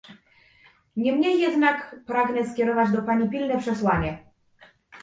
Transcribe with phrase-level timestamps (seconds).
[0.95, 4.23] Niemniej jednak pragnę skierować do pani pilne przesłanie